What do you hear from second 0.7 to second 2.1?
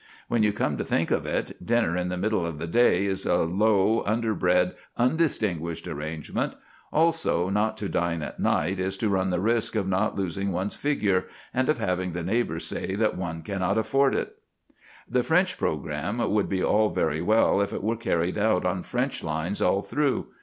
to think of it, dinner in